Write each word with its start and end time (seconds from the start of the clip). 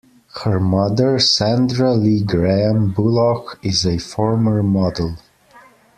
Her 0.43 0.59
mother, 0.59 1.19
Sandra 1.19 1.93
Lee-Graham 1.93 2.91
Bullough, 2.95 3.55
is 3.63 3.85
a 3.85 3.99
former 3.99 4.63
model. 4.63 5.15